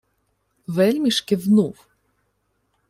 [0.67, 1.87] Вельміж кивнув.